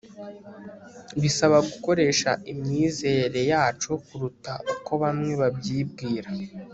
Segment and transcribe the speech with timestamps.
[1.21, 6.29] bisaba gukoresha imyizerere yacu kuruta uko bamwe babyibwira